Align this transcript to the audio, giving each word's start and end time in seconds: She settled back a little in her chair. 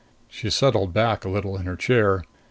She 0.27 0.49
settled 0.49 0.93
back 0.95 1.25
a 1.25 1.29
little 1.29 1.55
in 1.57 1.67
her 1.67 1.75
chair. 1.75 2.23